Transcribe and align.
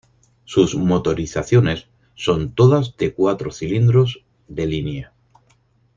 Sus 0.45 0.73
motorizaciones 0.75 1.85
son 2.15 2.55
todas 2.55 2.97
de 2.97 3.13
cuatro 3.13 3.51
cilindros 3.51 4.23
de 4.47 4.65
línea. 4.65 5.13